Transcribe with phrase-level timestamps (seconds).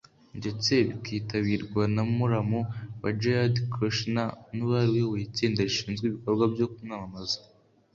[0.39, 2.59] ndetse bikitabirwa na muramu
[3.01, 7.39] we Jared Kushner n’uwari uyoboye itsinda rishinzwe ibikorwa byo kumwamamaza